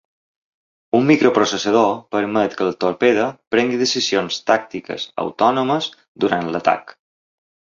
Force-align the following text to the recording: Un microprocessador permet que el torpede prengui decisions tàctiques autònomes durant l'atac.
Un 0.99 1.03
microprocessador 1.09 1.91
permet 2.15 2.57
que 2.61 2.65
el 2.69 2.73
torpede 2.85 3.27
prengui 3.57 3.79
decisions 3.83 4.41
tàctiques 4.51 5.07
autònomes 5.27 5.91
durant 6.25 6.51
l'atac. 6.57 6.99